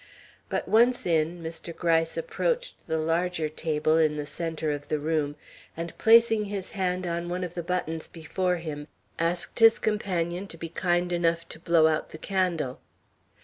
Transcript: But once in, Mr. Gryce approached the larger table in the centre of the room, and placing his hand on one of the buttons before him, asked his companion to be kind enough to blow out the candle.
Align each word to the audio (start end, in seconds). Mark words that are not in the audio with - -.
But 0.49 0.67
once 0.67 1.05
in, 1.05 1.43
Mr. 1.43 1.75
Gryce 1.77 2.17
approached 2.17 2.87
the 2.87 2.97
larger 2.97 3.49
table 3.49 3.99
in 3.99 4.17
the 4.17 4.25
centre 4.25 4.71
of 4.71 4.87
the 4.87 4.97
room, 4.97 5.35
and 5.77 5.95
placing 5.99 6.45
his 6.45 6.71
hand 6.71 7.05
on 7.05 7.29
one 7.29 7.43
of 7.43 7.53
the 7.53 7.61
buttons 7.61 8.07
before 8.07 8.55
him, 8.57 8.87
asked 9.19 9.59
his 9.59 9.77
companion 9.77 10.47
to 10.47 10.57
be 10.57 10.69
kind 10.69 11.13
enough 11.13 11.47
to 11.49 11.59
blow 11.59 11.85
out 11.85 12.09
the 12.09 12.17
candle. 12.17 12.79